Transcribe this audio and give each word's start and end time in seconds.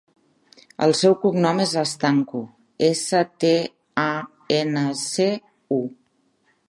El 0.85 0.93
seu 0.99 1.15
cognom 1.25 1.61
és 1.65 1.73
Stancu: 1.91 2.41
essa, 2.87 3.21
te, 3.45 3.53
a, 4.05 4.09
ena, 4.61 4.85
ce, 5.11 5.29
u. 5.81 5.83